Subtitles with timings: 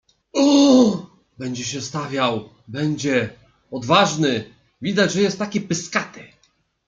[0.33, 1.05] Ooo!
[1.37, 2.49] Będzie się stawiał.
[2.67, 3.29] Będzie.
[3.71, 4.53] Odważny.
[4.81, 6.23] Widać, że jest taki pyskaty.